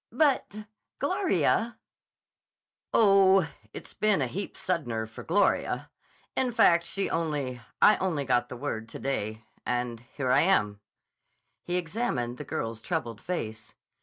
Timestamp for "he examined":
11.61-12.39